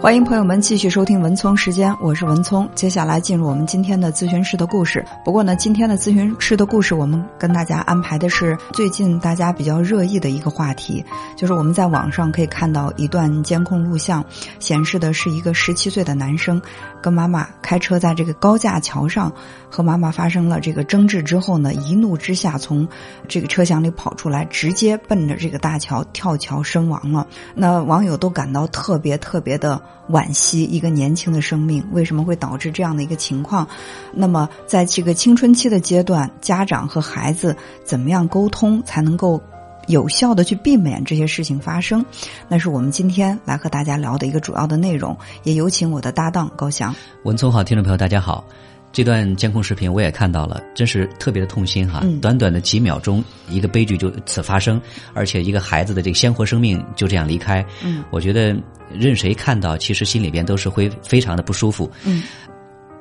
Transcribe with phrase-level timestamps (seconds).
[0.00, 2.68] 欢迎朋友们继续收听文聪时间，我是文聪。
[2.72, 5.04] 接下来进入我们今天的咨询师的故事。
[5.24, 11.04] 不过呢，今天的咨询师的故事，我们跟大家安排的是最近大家比较热议的一个话题，
[11.36, 14.24] 就是我们在网上可以看到一段监控录像，
[14.60, 16.62] 显示的是一个十七岁的男生
[17.02, 19.32] 跟妈妈开车在这个高架桥上，
[19.68, 22.86] 和妈妈发生了这个争执之后呢，一怒之下从
[23.26, 27.26] 这个车厢里跑出来，直接奔着这个大桥跳桥身亡了。
[27.52, 29.82] 那网友都感到特别特别的。
[30.08, 33.68] 惋惜一个年轻的生命为什么会导致这样的一个情况？
[34.12, 39.40] 那么，在这个青春期的阶段，家长和孩子怎么样沟通才能够
[39.86, 42.04] 有效的去避免这些事情发生？
[42.48, 45.16] 那是我们今天来和大家聊的一个主要的内容。
[45.42, 46.94] 也有请我的搭档高翔。
[47.24, 48.44] 文聪好，听众朋友大家好。
[48.90, 52.02] 这段监控视频我也看到了，真是特别的痛心哈！
[52.20, 54.80] 短短的几秒钟，一个悲剧就此发生，
[55.14, 57.64] 而且一个孩子的这个鲜活生命就这样离开。
[57.84, 58.56] 嗯，我觉得
[58.90, 61.88] 任谁看到，其实心里边都是会非常的不舒服。
[62.04, 62.22] 嗯，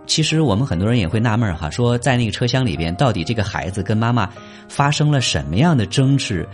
[0.05, 4.29] 其实我们很多人也会纳闷哈，说在那个车厢里边，到底这个孩子跟妈妈
[4.67, 6.47] 发生了什么样的争执，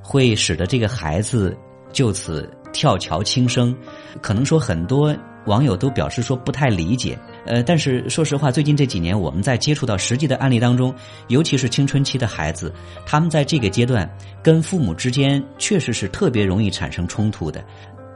[0.00, 1.54] 会使得这个孩子
[1.92, 3.76] 就此跳桥轻生？
[4.22, 5.14] 可能说很多
[5.46, 7.18] 网友都表示说不太理解。
[7.46, 10.94] 呃，但是说实话，最近这几年我们在接触到实际的案例当中，
[11.28, 12.72] 尤其是青春期的孩子，
[13.06, 14.08] 他们在这个阶段
[14.42, 17.64] 跟父母之间确实是特别容易产生冲突的。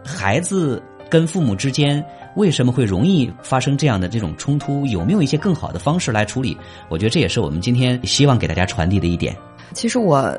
[0.05, 2.05] 孩子跟父母之间
[2.37, 4.85] 为什么会容易发生这样的这种冲突？
[4.87, 6.57] 有没有一些更好的方式来处理？
[6.89, 9.37] 我觉得这也是我们今天希望给大家传递的一点。
[9.73, 10.37] 其实我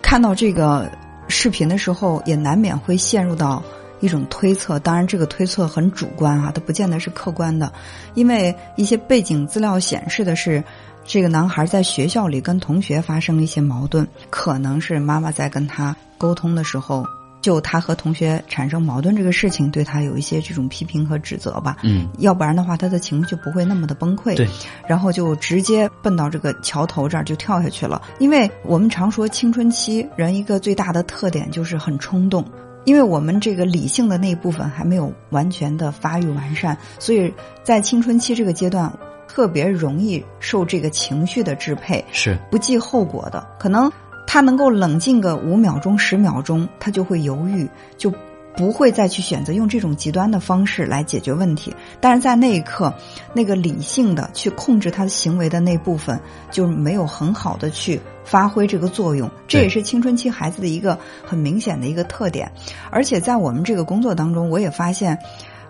[0.00, 0.90] 看到这个
[1.28, 3.62] 视频的时候，也难免会陷入到。
[4.00, 7.72] 一种推测，当然这个推测很主观啊，它不见得是客观的，
[8.14, 10.62] 因为一些背景资料显示的是，
[11.04, 17.04] 这个男孩在学校里跟同学发生了一些矛盾，可能是妈妈在跟他沟通的时候，
[17.40, 21.76] 就他和同学产生矛盾这个事情，对他有一些这种批评和指责吧。
[21.82, 24.36] 嗯，要不然的话，他的情绪就不会那么的崩溃。
[24.36, 24.46] 对，
[24.86, 28.02] 然后就直接奔到这个桥头这儿就跳下去了。
[28.18, 32.44] 因为我们常说青春期人一个最大的特点就是很冲动。
[32.84, 38.92] 因为我们这个理性的那一部分还没有完全的发育完善，所以在青春期这个阶段，
[39.26, 43.46] 特别容易受这个情绪的支配，是不计后果的。
[43.58, 43.90] 可能
[44.26, 48.12] 他能够冷静个五秒钟、十秒钟，他就会犹豫，就。
[48.58, 52.92] 不会再去选择用这种极端的方式来解决问题，但是在那一刻，
[53.32, 56.20] 那个理性的去控制他的行为的那部分
[56.50, 62.50] 就没有很好的去发挥这个作用，这也是青春期孩子的一个很明显的一个特点。
[62.90, 65.16] 而且在我们这个工作当中，我也发现，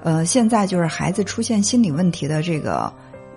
[0.02, 2.90] 呃，现在就是孩子出现心理问题的这个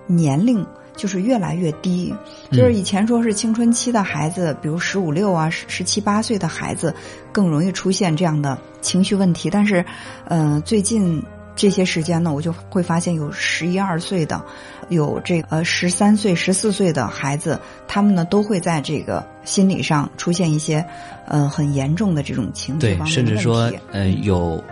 [0.06, 0.66] 年龄。
[0.96, 2.14] 就是越来越低，
[2.50, 6.94] 就是以前说是青春期的孩子，比如十五六啊、十十七八岁的孩子，
[7.32, 9.48] 更容易出现这样的情绪问题。
[9.50, 9.84] 但是，
[10.26, 11.22] 呃，最近
[11.56, 14.44] 这些时间呢，我就会发现有十一二岁的，
[14.90, 20.84] 有这呃十三岁、十四岁的孩子，他们呢都会在这个心理上出现一些
[21.26, 24.62] 呃很严重的这种情绪方面甚至说，呃有。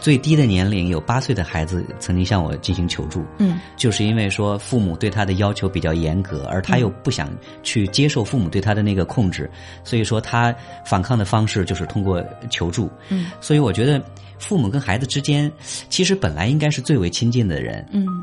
[0.00, 7.30] 最低的年龄有八岁的孩子曾经向我进行求助，嗯，就是因为说父母对他的要求比较严格，而他又不想
[7.62, 9.50] 去接受父母对他的那个控制，
[9.82, 14.02] 所以说他反抗的方式就是通过求助，嗯，所以我觉得
[14.38, 15.50] 父母跟孩子之间
[15.88, 18.15] 其实本来应该是最为亲近的人，嗯。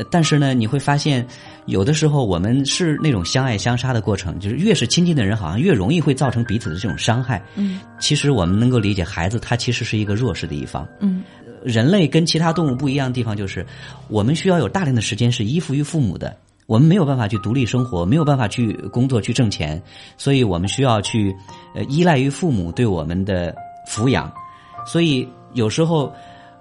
[0.00, 1.26] 呃，但是呢，你会发现，
[1.66, 7.42] 有的时候我们是那种相爱相杀的过程，就是越是亲近的人，好像越容易会造成彼此的这种伤害。
[7.56, 10.86] 嗯，其实我们能够理解，孩子他其实是一个弱势的一方。
[11.00, 11.22] 嗯，
[11.64, 13.66] 人类跟其他动物不一样的地方就是，
[14.08, 16.36] 我们需要有大量的时间是依附于父母的，
[16.66, 19.82] 我们没有办法去独立生活，没有办法去工作去挣钱，
[20.16, 21.34] 所以我们需要去
[21.74, 23.52] 呃依赖于父母对我们的
[23.88, 24.32] 抚养，
[24.86, 26.12] 所以有时候。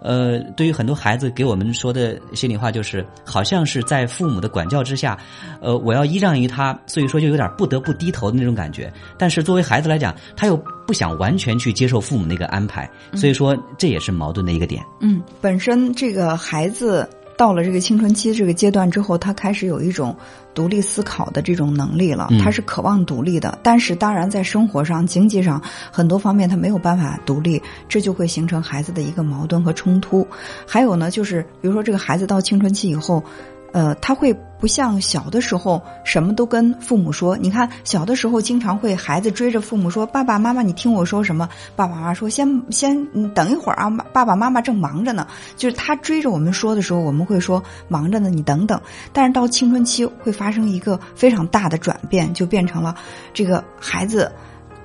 [0.01, 5.17] 呃，对于很多孩子给我们说的心里话，就是好像是在父母的管教之下，
[5.61, 8.91] 呃，我要依仗于他，所以说就有点不得不低头的那种感觉。
[9.17, 14.83] 但是作为孩子来讲，他又不想完全去接受父母那个安排，所以说这也是矛盾的一个点。
[15.01, 17.07] 嗯，本身这个孩子。
[17.39, 20.13] 到了这个青春期这个阶段之后，他开始有一种
[20.53, 22.27] 独立思考的这种能力了。
[22.43, 30.27] 他是渴望独立的，但是当然在生活上、经济上很多方面他没有办法独立，这就会形成孩子的一个矛盾和冲突。
[30.67, 33.23] 还有呢，就是比如说这个孩子到青春期以后。
[33.71, 37.37] 呃，他会不像小的时候什么都跟父母说。
[37.37, 48.81] 你看，小的时候经常会孩子追着父母说：“爸爸妈妈，你听我说什么？”爸爸妈妈说：“先先等一会儿啊，爸爸妈妈正忙着呢。”就是他追着我们说的时候，我们会说：“忙着呢，你等等。”
[49.13, 52.95] 但是到青春期会发生一个非常大的转变，就变成了
[53.33, 54.31] 这个孩子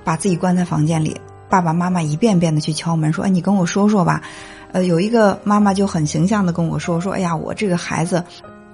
[0.03, 4.21] 把自己关在房间里，爸爸妈妈一遍遍的去敲门说：“哎，你跟我说说吧。”
[4.71, 8.21] 呃，有一个妈妈就很形象的跟我说说，哎呀，我这个孩子，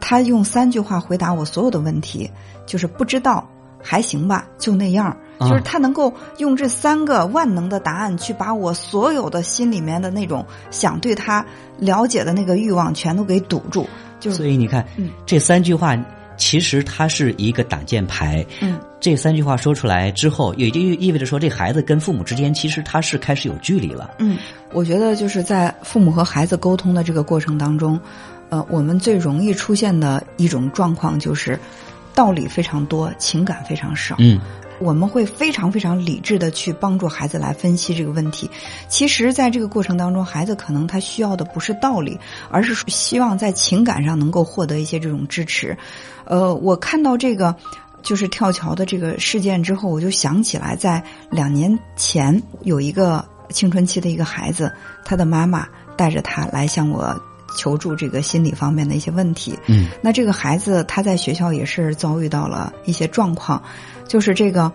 [0.01, 2.29] 他用三句话回答我所有的问题，
[2.65, 3.47] 就是不知道，
[3.81, 5.15] 还行吧，就那样。
[5.39, 11.43] 就是他能够用这三个万能的答案去把我所有的心里面的那种想对他
[11.79, 13.87] 了解的那个欲望全都给堵住。
[14.19, 14.85] 就所以你看，
[15.25, 15.97] 这三句话
[16.37, 18.45] 其实它是一个挡箭牌。
[18.59, 24.11] 嗯，这三句话说出来之后，也就意味着说，这孩子跟父母之间其实他是开始有距离了。
[24.19, 24.37] 嗯，
[24.73, 27.99] 我觉得就是在父母和孩子沟通的这个过程当中，
[28.51, 31.59] 呃，我们最容易出现的一种状况就是
[32.13, 34.15] 道理非常多，情感非常少。
[34.19, 34.39] 嗯。
[34.79, 38.49] 我们会非常非常理智的去帮助孩子来分析这个问题。
[38.87, 42.19] 其实，在这个过程当中，孩子可能他需要的不是道理，
[42.49, 45.77] 而是希望在情感上能够获得一些这种支持。
[46.25, 47.55] 呃，我看到这个
[48.01, 54.73] 就是跳桥的这个事件之后，我就想起来，在两年前有一个青春期的一个孩子，
[55.05, 57.15] 他的妈妈带着他来向我
[57.55, 59.57] 求助这个心理方面的一些问题。
[59.67, 63.61] 嗯，那这个孩子他在学校也是遭遇到了一些状况。
[64.07, 64.71] 就是这个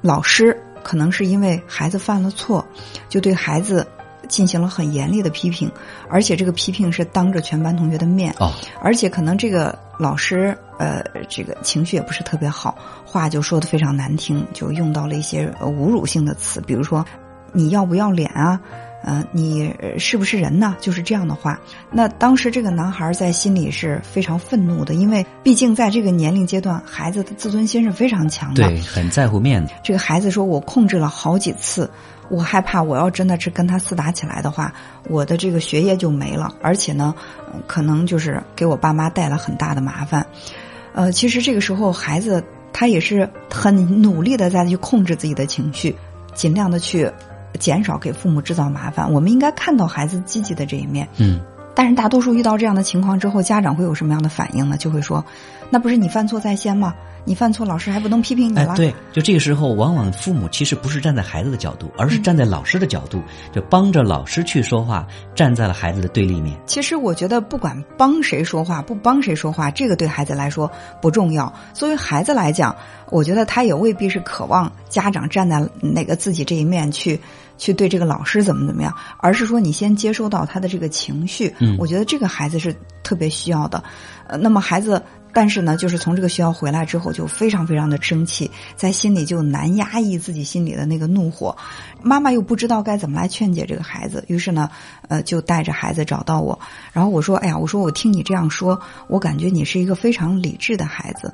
[0.00, 2.66] 老师可能是因为孩子犯了错，
[3.08, 3.86] 就对孩子
[4.28, 5.70] 进行了很严厉的批评，
[6.08, 8.34] 而且这个批评是当着全班同学的面。
[8.38, 17.04] 哦，而且可能这个老师呃，这个情绪也不是特别好，话就说的非常难听，就用到了一些侮辱性的词，比如说
[17.52, 18.60] 你要不要脸啊？
[19.02, 20.76] 呃，你是不是人呢？
[20.80, 21.58] 就是这样的话。
[21.90, 29.72] 那当时这个男孩在心里是非常愤怒的，因为毕竟在这个年龄阶段，孩子的自尊心是非常强的，对，很在乎面子。
[29.82, 31.90] 这个孩子说：“我控制了好几次，
[32.28, 34.70] 我害怕我要真的是跟他厮打起来的话，
[35.08, 37.14] 我的这个学业就没了，而且呢，
[37.66, 40.26] 可能就是给我爸妈带来很大的麻烦。”
[40.92, 45.96] 呃，其实这个时候孩子他也是很努力的在去控制自己的情绪，
[46.34, 47.10] 尽量的去。
[47.60, 51.06] 减少给父母制造麻烦，我们应该看到孩子积极的这一面。
[51.18, 51.40] 嗯，
[51.76, 54.76] 但是大多数遇到这样的情况之后，家长会有什么样的反应呢？
[54.76, 55.24] 就会说，
[55.70, 56.92] 那不是你犯错在先吗？
[57.26, 58.74] 你犯错，老师还不能批评你了？
[58.74, 63.22] 对，就这个时候，往往父母其实不是站在孩子的角度，而是站在老师的角度，
[63.52, 66.58] 就帮着老师去说话，站在了孩子的对立面。
[66.64, 70.68] 其实我觉得，不管帮谁说话，不帮谁说话，这个对孩子来说
[71.02, 71.52] 不重要。
[71.74, 72.74] 作为孩子来讲，
[73.10, 77.20] 我觉得他也未必是渴望家长站在哪个自己这一面去
[77.60, 81.54] 去对这个老师怎么怎么样，而是说你先接收到他的这个情绪。
[81.58, 83.84] 嗯，我觉得这个孩子是特别需要的。
[84.26, 85.00] 呃，那么孩子。
[85.32, 91.56] 但是呢，就是从这个学校回来之后，就非常非常的生气，在心里就难压抑自己心里的那个怒火。
[92.02, 94.68] 妈妈又不知道该怎么来劝解这个孩子，于是呢，
[95.06, 96.58] 呃，就带着孩子找到我。
[96.92, 101.32] 然后我说：“哎呀，我说我听你这样说，我感觉你是一个非常理智的孩子。”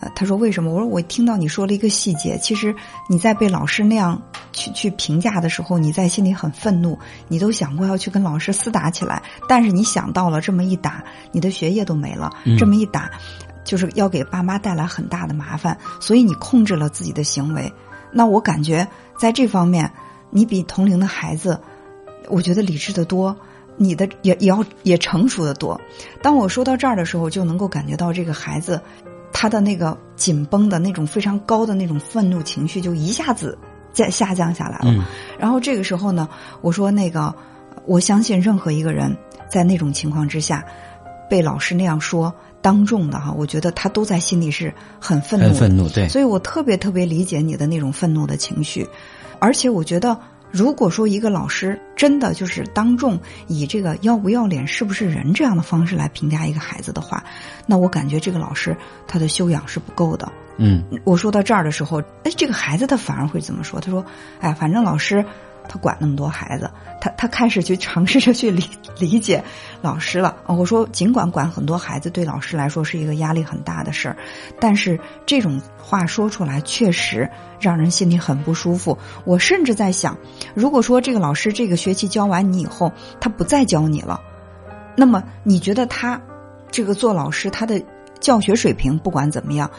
[0.00, 0.72] 呃，他说为什么？
[0.72, 2.74] 我说我听到你说了一个细节，其实
[3.08, 4.20] 你在被老师那样
[4.52, 6.96] 去去评价的时候，你在心里很愤怒，
[7.26, 11.02] 你都想过要去跟老师厮打起来，但是你想到了这么一打，
[11.32, 13.10] 你的学业都没了，这么一打，
[13.64, 17.72] 就是要给爸妈带来很大的麻烦，所以你控制了自己的行为。
[18.12, 18.86] 那我感觉
[19.18, 19.90] 在这方面，
[20.30, 21.60] 你比同龄的孩子，
[22.28, 23.36] 我觉得理智的多，
[23.76, 25.80] 你的也也要也成熟的多。
[26.22, 28.80] 当我说到这儿的时候，就能够感觉到这个孩子。
[29.40, 33.56] 他的那个紧绷的那种非常高的那种愤怒情绪就一下子
[33.92, 35.06] 在下降下来了。
[35.38, 36.28] 然后这个时候呢，
[36.60, 37.32] 我说那个，
[37.86, 39.16] 我相信任何一个人
[39.48, 40.64] 在那种情况之下，
[41.30, 45.46] 被老师那样说当众的哈，我觉得他都在心里是很愤怒。
[45.46, 46.08] 很愤怒，对。
[46.08, 48.84] 所以我特别特别理解你的那种愤怒的情绪，
[49.38, 50.18] 而且我觉得。
[50.50, 57.22] 如果说一个老师真的就是当众以这个要不要脸、是不是人这样的方式来评价一个孩子的话，
[57.66, 58.76] 那我感觉这个老师
[59.06, 60.30] 他的修养是不够的。
[60.56, 63.80] 嗯，我说到这儿的时候，哎，这个孩子他反而会怎么说？
[63.80, 64.04] 他说
[64.40, 65.24] ：“哎，反正老师。”
[65.68, 66.70] 他管那么多孩子，
[67.00, 68.64] 他他开始去尝试着去理
[68.98, 69.44] 理解
[69.82, 70.34] 老师了。
[70.46, 74.16] 我说，尽管管很多孩子对老师来说是一个压力很大的事儿，
[74.58, 77.28] 但是这种话说出来确实
[77.60, 78.96] 让人心里很不舒服。
[79.24, 80.16] 我甚至在想，
[80.54, 84.20] 如果说这个老师这个学期教完你以后，他不再教你了，
[84.96, 86.20] 那么你觉得他
[86.70, 87.80] 这个做老师他的
[88.18, 89.70] 教学水平不管怎么样？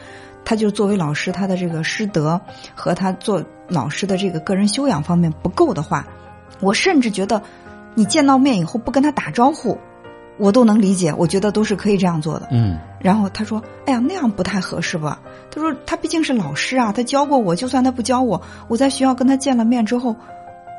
[0.46, 2.39] 他就作为老师，他的这个师德
[2.74, 6.05] 和他做老师的这个个人修养方面不够的话，
[6.59, 7.41] 我甚至觉得，
[7.95, 9.77] 你见到面以后不跟他打招呼，
[10.38, 11.13] 我都能理解。
[11.17, 12.47] 我觉得都是可以这样做的。
[12.51, 12.77] 嗯。
[12.99, 15.21] 然后他说：“哎呀，那样不太合适吧？”
[15.51, 20.15] 他说：“他毕竟是老师啊，他教过我，就算他不教我，我在学校跟他见了面之后。”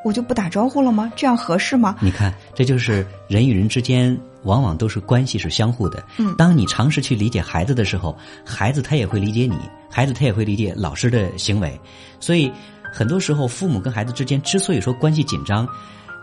[0.02, 1.12] 我就不打招呼了吗？
[1.14, 1.94] 这样合适吗？
[2.00, 6.02] 你看，这就是人与人之间往往都是关系是相互的。
[6.16, 9.58] 嗯，当你尝试去理解孩子的时候，孩子他也会理解你，
[9.90, 11.78] 孩子他也会理解老师的行为。
[12.18, 12.50] 所以，
[12.92, 15.66] 很多时候父母跟孩子之间之所以说关系紧张，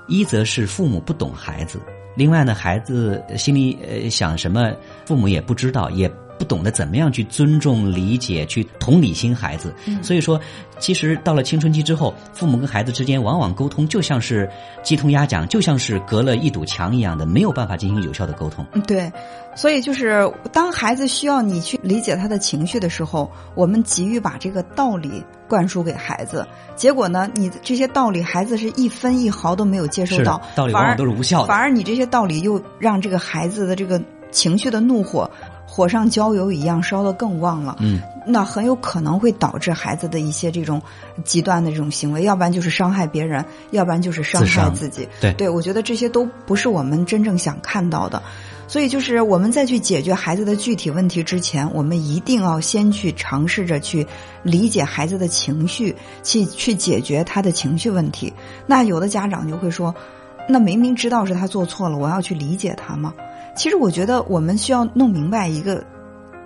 [0.08, 1.80] 一则是父母不懂孩子，
[2.16, 4.72] 另外呢，孩子心里呃想什么，
[5.06, 6.12] 父母也不知道，也。
[6.38, 10.40] 不懂得怎么样去尊重、理解、去同理心孩子，所以说，
[10.80, 14.50] 其实到了青春期之后，父母跟孩子之间往往沟通就像是
[14.84, 18.66] 鸡同鸭讲，就像是隔了一堵墙一样的，没有办法进行有效的沟通。
[18.86, 19.12] 对，
[19.56, 35.30] 所以就是当孩子需要你去理解他的情绪的时候，我们急于把这个道理灌输给孩子，结果呢，你这些道理孩子是一分一毫都没有接受到，道理往往都是无效的，反而你这些道理又让这个孩子的这个情绪的怒火。
[35.78, 40.82] 火上浇油一样烧得更旺了，嗯，那很有可能会导致孩子的一些这种
[41.24, 45.08] 极端的这种行为，要不然就是伤害别人，要不然就是伤害自己。
[45.22, 48.20] 对，对我觉得这些都不是我们真正想看到的。
[48.68, 54.06] 所以，就是我们在去解决孩子的具体问题之前，我们一定要先去尝试着去
[54.42, 58.34] 理解孩子的情绪，去去解决他的情绪问题。
[58.66, 59.94] 那有的家长就会说，
[60.50, 63.14] 那明明知道是他做错了，我要去理解他吗？
[63.58, 65.84] 其实我觉得我们需要弄明白一个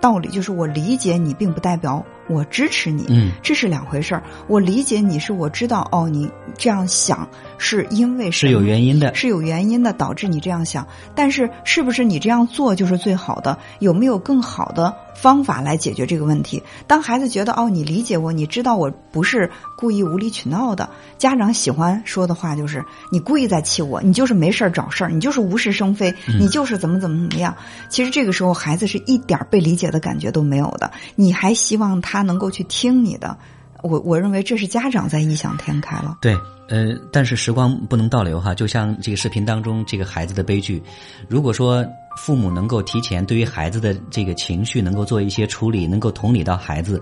[0.00, 4.22] 道理，就是我理解你，并不代表我支持你，嗯，这是两回事儿。
[4.46, 10.86] 我理解你是我知道哦，你这样想是因为是有原因的，是有原因的导致你这样想。
[11.14, 13.58] 但是是不是你这样做就是最好的？
[13.80, 14.94] 有没有更好的？
[15.14, 16.60] 方法来解决这个问题。
[16.86, 20.88] 当孩子觉得哦，你理解我，你知道我不是故意无理取闹的。
[21.16, 27.54] 家长喜欢说的话就是你故意在气我，你就是没事儿找事儿，你就是无事生非，你就是怎么怎么怎么样。
[27.88, 30.90] 其实这个时候孩子是一点被理解的感觉都没有的。
[31.14, 33.34] 你还希望他他能够去听你的？
[33.82, 36.18] 我我认为这是家长在异想天开了。
[36.20, 36.34] 对，
[36.68, 40.82] 呃，但是时光不能倒流哈，就像这个视频当中这个孩子的悲剧，
[41.26, 41.86] 如果说。
[42.14, 47.00] 父母能够提前对于孩子的这个情绪能够做一些处理，能够同理到孩子，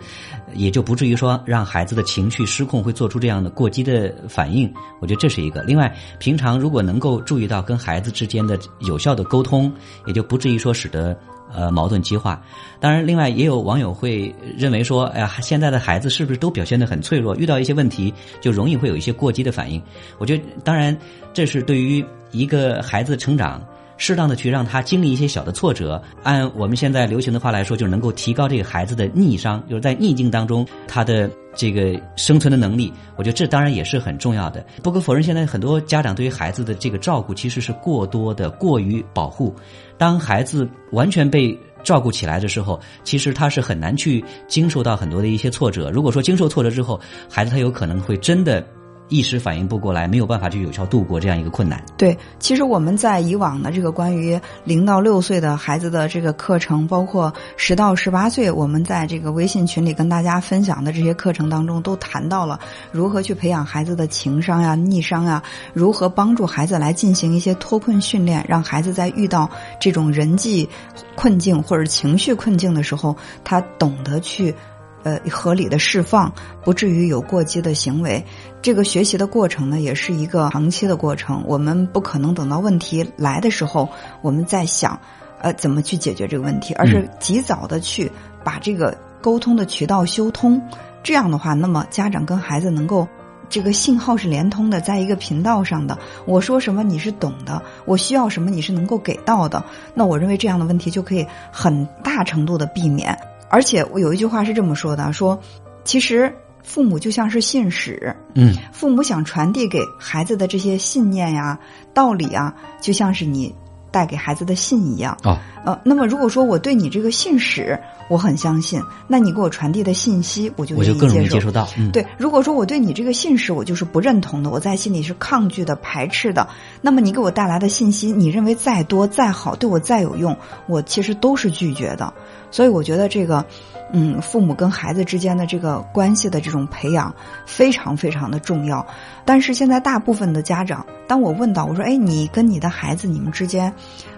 [0.55, 4.73] 也就不至于说让孩子的情绪失控，会做出这样的过激的反应。
[5.00, 5.62] 我觉得这是一个。
[5.64, 9.73] 另外，平常如果能够注意到跟孩子之间的有效的沟通，
[10.07, 11.19] 也就不至于说使得
[11.54, 12.42] 呃矛盾激化。
[12.78, 17.37] 当然，另外也有网友会认为说，哎呀，现在的孩子是不是都表现得很脆弱？
[17.37, 19.80] 遇到一些问题就容易会有一些过激的反应。
[20.19, 20.97] 我觉得，当然
[21.33, 23.62] 这是对于一个孩子成长。
[24.00, 32.90] 适当的去让他经历一些小的挫折，按我们现在流行的话来说，就是能够提高这个孩子的逆商，就是在逆境当中他的这个生存的能力。
[33.16, 34.64] 我觉得这当然也是很重要的。
[34.83, 39.54] 不可否认，现在很多家长对于孩子的这个照顾其实是过多的、过于保护。
[39.99, 41.54] 当孩子完全被
[41.85, 45.90] 照顾起来的时候，其实他是很难去经受到很多的一些挫折。
[45.90, 46.99] 如果说经受挫折之后，
[47.30, 48.66] 孩子他有可能会真的。
[49.11, 51.83] 一时反应不过来，没有办法去有效度过这样一个困难。
[51.99, 62.59] 对，其实我们在以往的这个关于零到六岁的孩子的这个课程，包括十到十八岁，我们在这个微信群里跟大家分享的这些课程当中，都谈到了
[62.93, 65.43] 如何去培养孩子的情商呀、逆商呀，
[65.75, 69.50] 如何帮助孩子来进行一些脱困训练，让孩子在遇到
[69.81, 70.69] 这种人际
[71.17, 74.55] 困境或者情绪困境的时候，他懂得去。
[75.02, 78.23] 呃，合理的释放，不至于有过激的行为。
[78.61, 81.42] 这个学习的过程呢，也是一个长期的过程。
[81.47, 83.88] 我们不可能等到问题来的时候，
[84.21, 85.00] 我们再想，
[85.40, 88.12] 呃，怎么去解决这个问题，而是及早的去
[88.45, 90.61] 把这个沟通的渠道修通。
[91.02, 93.09] 这样的话，那么家长跟孩子能够
[93.49, 95.99] 这个信号是连通的，在一个频道上的。
[96.26, 99.64] 我说什么你是懂的，我需要什么你是能够给到的。
[99.95, 103.19] 那我认为这样的问题就可以很大程度的避免。
[103.50, 105.38] 而且我有一句话是这么说的：说，
[105.85, 111.59] 其实父母就像是信使，嗯，父母想传递给孩子的这些信念呀、
[111.92, 113.54] 道理啊，就像是你
[113.91, 115.41] 带给孩子的信一样啊。
[115.65, 117.79] 呃，那么如果说我对你这个信使
[118.09, 121.69] 我很相信，那你给我传递的信息，我就我就更容易接受到。
[121.93, 126.49] 对，如果说我对你这个信使我就是不认同的，我在心里是抗拒的、排斥的，
[126.81, 132.13] 那么你给我带来的信息，你认为再多再好，对我再有用，我其实都是拒绝的。
[132.51, 133.45] 所以我觉得这个，
[133.93, 137.15] 嗯，父母跟孩子之间的这个关系的这种培养
[137.47, 138.87] 非常非常的重要。
[139.25, 143.73] 但是现在大部分的家长，当我问到我说：“哎，你跟你的孩子，你们之间，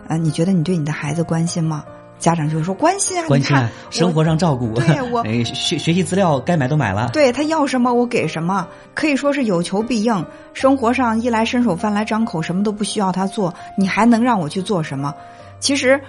[0.09, 1.85] 呃，你觉得你对你的孩子关心吗？”
[2.19, 4.75] 家长就会说：“关心啊，关心啊，生活上照顾。
[4.75, 7.11] 对我 学学习资料该买都买了。
[7.12, 10.25] 对他要什么我给什么，可以说是有求必应。
[10.52, 15.14] 生活上衣来伸手饭来张口，什么都不需要他做，你还能让我去做什么？
[15.59, 16.00] 其实。”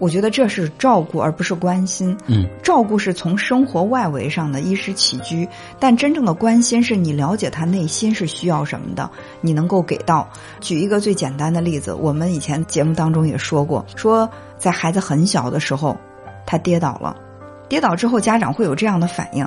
[0.00, 2.16] 我觉得这是照顾，而不是关心。
[2.26, 5.46] 嗯，照顾是从生活外围上的衣食起居，
[5.78, 9.08] 但真正的关心是你了解他内心是需要什么的，
[9.42, 10.26] 你能够给到。
[10.58, 15.94] 举一个最简单的例子，我们以前节目当中也说过，说在孩子很小的时候，
[16.46, 17.14] 他跌倒了，
[17.68, 19.46] 跌倒之后家长会有这样的反应：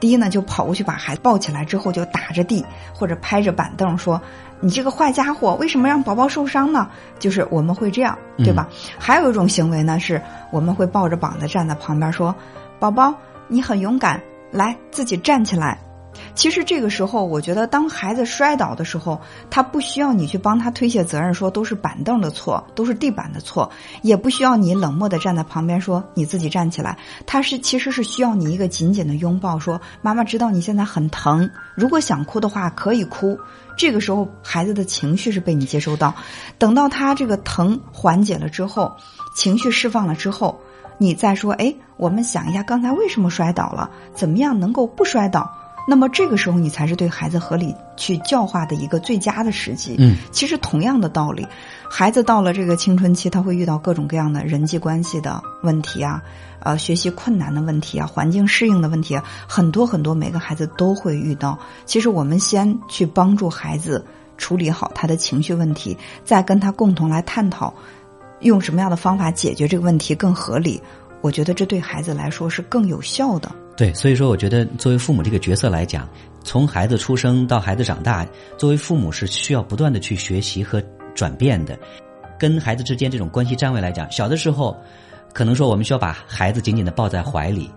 [0.00, 2.64] 第一呢，就跑过去把孩子抱起来之后就打着地
[2.94, 4.18] 或者拍着板凳说
[4.60, 6.88] ：“你这个坏家伙，为什么让宝宝受伤呢？”
[7.18, 8.68] 就是我们会这样，对吧？
[8.98, 12.34] 还有一种行为呢，是我们会抱着膀子站在旁边说
[12.78, 13.14] ：“宝宝，
[13.48, 15.78] 你很勇敢，来自己站起来。”
[16.34, 23.70] 其实这个时候，我觉得当孩子摔倒的时候，他不需要你去帮他推卸责任，说都是板凳的错，都是地板的错，
[24.02, 26.96] 也不需要你冷漠的站在旁边说你自己站起来。
[27.26, 33.38] 他是其实是需要你一个紧紧的拥抱，说妈妈知道你现在很疼，如果想哭的话可以哭。
[33.76, 36.14] 这个时候孩子的情绪是被你接收到，
[36.58, 38.94] 等到他这个疼缓解了之后，
[39.34, 40.60] 情绪释放了之后，
[40.98, 45.50] 你再说，哎，我们想一下刚才为什么摔倒了，怎么样能够不摔倒。
[45.86, 49.96] 那么这个时候，你才是对孩子合理去教化的一个最佳的时机。
[49.98, 51.46] 嗯，其实同样的道理，
[51.90, 56.22] 孩子到了这个青春期，他会遇到各种各样的人际关系的问题啊，
[56.60, 61.58] 呃，学习困难的问题啊，环境适应的问题，啊，很多很多，每个孩子都会遇到。
[61.86, 64.04] 其实我们先去帮助孩子
[64.38, 67.74] 处理好他的情绪问题，再跟他共同来探讨，
[68.40, 70.80] 用什么样的方法解决这个问题更合理。
[71.20, 73.50] 我觉得这对孩子来说是更有效的。
[73.76, 76.08] 对，所以说，我觉得作为父母这个角色来讲，
[76.44, 78.26] 从孩子出生到孩子长大，
[78.58, 80.82] 作为父母是需要不断的去学习和
[81.14, 81.78] 转变的。
[82.38, 84.76] 跟孩子之间这种关系站位来讲，小的时候，
[85.32, 87.70] 可能说我们需要把孩子紧紧的抱在怀里；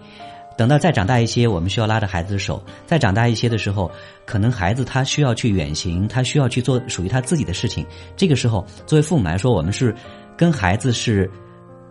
[0.58, 3.90] 等到再长大一些，我们需要拉着孩子的手；再长大一些的时候，
[4.26, 7.86] 可能孩子他需要去远行，他需要去做属于他自己的事情。
[8.18, 9.96] 这个时候，作为父母来说，我们是
[10.36, 11.30] 跟孩子是。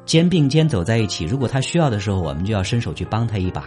[0.04, 3.64] 肩并肩走在一起，如果他需要的时候，我们就要伸手去帮他一把。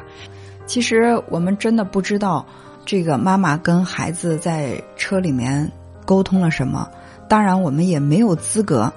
[0.66, 2.46] 其实我们真的不知道，
[2.86, 5.72] 这个妈妈跟孩子在车里面
[6.06, 6.90] 沟通了什么。
[7.28, 8.92] 当然，我们也没有资格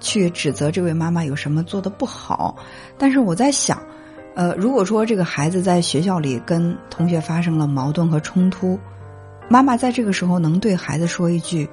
[0.00, 2.56] 去指责这位妈妈有什么做的不好。
[2.96, 3.82] 但是我在想，
[4.34, 8.78] 呃，如果说这个孩子在学校里跟同学发生了矛盾和冲突，
[9.48, 11.68] 妈妈在这个时候能对孩子说一句：“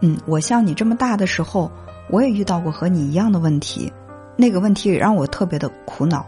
[0.00, 1.70] 嗯，我像你这么大的时候，
[2.10, 3.92] 我也遇到过和你一样的问题。”
[4.36, 6.24] 那个问题让我特别的苦恼，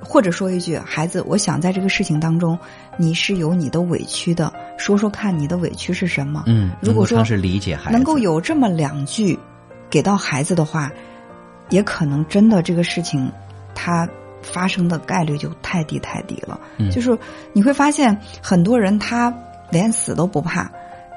[0.00, 2.58] 或者说一句，孩子，我想在这个事情当中，
[2.96, 6.42] 你是有你的委屈的，说说看你的委屈是什么？
[6.46, 9.38] 嗯，如果说是理解孩子，能够有这么两句
[9.88, 10.90] 给到孩子的话，
[11.70, 13.30] 也可能真的这个事情，
[13.72, 14.08] 它
[14.42, 16.58] 发生的概率就太低太低了。
[16.78, 17.16] 嗯，就是
[17.52, 19.32] 你会发现很多人他
[19.70, 20.68] 连死都不怕，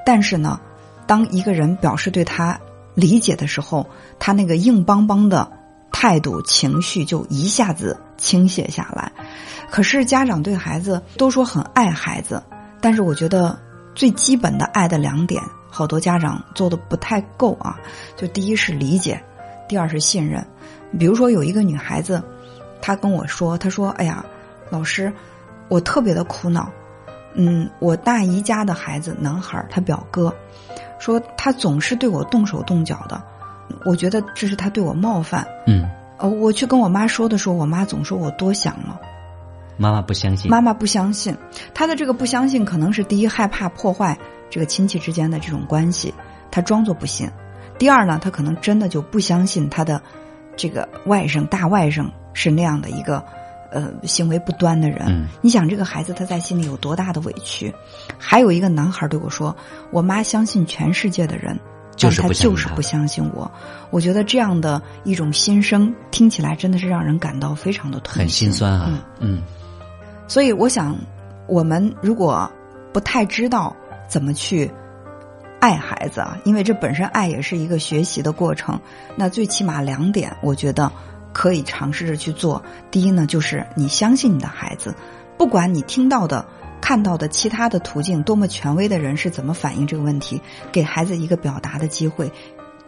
[0.04, 0.60] 但是呢，
[1.04, 2.60] 当一个人表示对他
[2.94, 3.84] 理解的时候，
[4.20, 5.50] 他那个硬邦邦的。
[5.98, 9.10] 态度、情绪就一下子倾泻下来。
[9.70, 12.42] 可是家长对孩子都说很爱孩子，
[12.82, 13.58] 但是我觉得
[13.94, 17.80] 最基本的爱的两点，好多家长做的不太够啊。
[18.14, 19.18] 就第一是理解，
[19.66, 20.46] 第二是信任。
[20.98, 22.22] 比如说有一个女孩子，
[22.82, 24.22] 她跟我说：“她说，哎呀，
[24.68, 25.10] 老师，
[25.68, 26.70] 我特别的苦恼。
[27.32, 30.30] 嗯，我大姨家的孩子，男孩，他表哥，
[30.98, 33.18] 说他总是对我动手动脚的。”
[33.84, 35.46] 我觉得这是他对我冒犯。
[35.66, 39.00] 嗯，呃，我去跟我妈说的时候，我妈总说我多想了。
[39.76, 40.50] 妈妈不相信。
[40.50, 41.36] 妈妈不相信，
[41.74, 44.16] 她的这个不相信，可能是第一害怕破坏
[44.48, 46.14] 这个亲戚之间的这种关系，
[46.50, 47.28] 她装作不信；
[47.78, 50.00] 第二呢，她可能真的就不相信她的
[50.56, 53.22] 这个外甥、大外甥是那样的一个
[53.70, 55.02] 呃行为不端的人。
[55.08, 57.70] 嗯，你想这个孩子他在心里有多大的委屈？
[58.16, 59.54] 还有一个男孩对我说
[59.92, 61.54] ：“我妈相信全世界的人。”
[61.96, 63.50] 就是他就是不相信我，
[63.90, 69.02] 我觉得这样的一种心声听起来真的是让人感到非常的痛很心酸啊。
[69.18, 69.42] 嗯，
[70.28, 70.96] 所以我想，
[71.48, 72.50] 我们如果
[72.92, 73.74] 不太知道
[74.08, 74.70] 怎么去
[75.58, 78.78] 爱孩子啊，因为这本身爱也是一个学习的过程，
[79.16, 80.92] 那最起码两点，我觉得
[81.32, 82.62] 可以尝试着去做。
[82.90, 84.94] 第一呢，就是你相信你的孩子，
[85.38, 86.44] 不管你听到的。
[86.80, 90.40] 看到的其他的途径，多么权威的人是怎么反映这个问题？
[90.70, 92.30] 给孩子一个表达的机会，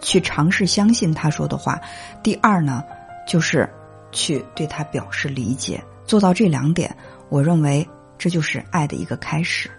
[0.01, 1.81] 去尝试相信他说的话。
[2.23, 2.85] 第二呢，
[3.27, 3.69] 就是
[4.13, 6.97] 去对他表示理解，做到这两点，
[7.29, 9.71] 我认为这就是爱的一个开始。